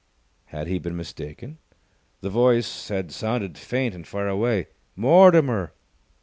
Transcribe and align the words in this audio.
Had 0.45 0.65
he 0.65 0.79
been 0.79 0.97
mistaken? 0.97 1.59
The 2.21 2.31
voice 2.31 2.87
had 2.87 3.11
sounded 3.11 3.55
faint 3.55 3.93
and 3.93 4.07
far 4.07 4.27
away. 4.27 4.69
"Mortimer!" 4.95 5.73